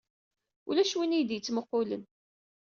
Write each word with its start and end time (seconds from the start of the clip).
Ulac 0.69 0.91
win 0.97 1.13
i 1.13 1.15
iyi-d-yettmuqulen. 1.17 2.03